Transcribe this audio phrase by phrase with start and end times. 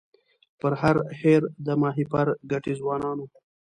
[0.59, 3.25] پر هر هېر د ماهیپر ګټي ځوانانو